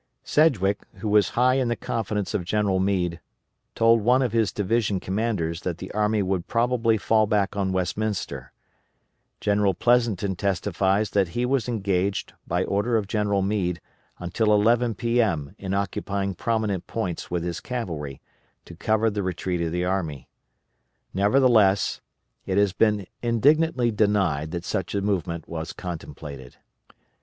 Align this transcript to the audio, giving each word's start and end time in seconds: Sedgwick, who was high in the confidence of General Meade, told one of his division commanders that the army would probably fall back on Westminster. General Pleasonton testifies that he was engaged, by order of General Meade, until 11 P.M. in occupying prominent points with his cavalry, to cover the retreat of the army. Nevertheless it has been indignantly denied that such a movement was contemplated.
Sedgwick, 0.23 0.81
who 0.95 1.07
was 1.07 1.29
high 1.37 1.53
in 1.53 1.67
the 1.67 1.75
confidence 1.75 2.33
of 2.33 2.43
General 2.43 2.79
Meade, 2.79 3.19
told 3.75 4.01
one 4.01 4.23
of 4.23 4.31
his 4.31 4.51
division 4.51 4.99
commanders 4.99 5.61
that 5.61 5.77
the 5.77 5.91
army 5.91 6.23
would 6.23 6.47
probably 6.47 6.97
fall 6.97 7.27
back 7.27 7.55
on 7.55 7.71
Westminster. 7.71 8.51
General 9.39 9.75
Pleasonton 9.75 10.35
testifies 10.35 11.11
that 11.11 11.29
he 11.37 11.45
was 11.45 11.69
engaged, 11.69 12.33
by 12.47 12.63
order 12.63 12.97
of 12.97 13.07
General 13.07 13.43
Meade, 13.43 13.79
until 14.17 14.51
11 14.51 14.95
P.M. 14.95 15.53
in 15.59 15.71
occupying 15.75 16.33
prominent 16.33 16.87
points 16.87 17.29
with 17.29 17.43
his 17.43 17.59
cavalry, 17.59 18.19
to 18.65 18.75
cover 18.75 19.11
the 19.11 19.21
retreat 19.21 19.61
of 19.61 19.71
the 19.71 19.85
army. 19.85 20.27
Nevertheless 21.13 22.01
it 22.47 22.57
has 22.57 22.73
been 22.73 23.05
indignantly 23.21 23.91
denied 23.91 24.49
that 24.49 24.65
such 24.65 24.95
a 24.95 25.01
movement 25.03 25.47
was 25.47 25.73
contemplated. 25.73 26.57